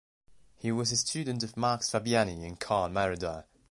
He 0.57 0.71
was 0.71 0.91
a 0.91 0.97
student 0.97 1.43
of 1.43 1.55
Max 1.55 1.91
Fabiani 1.91 2.43
and 2.47 2.59
Karl 2.59 2.89
Mayreder. 2.89 3.45